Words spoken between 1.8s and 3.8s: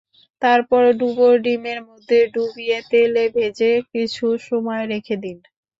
মধ্যে ডুবিয়ে তেলে ভেজে